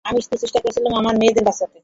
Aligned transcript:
আমি 0.05 0.19
শুধু 0.21 0.37
চেষ্টা 0.43 0.59
করছিলাম 0.63 0.93
আমার 0.95 1.15
মেয়েদের 1.17 1.43
বাঁচাতে। 1.47 1.79